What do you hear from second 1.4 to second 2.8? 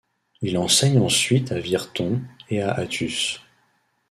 à Virton et à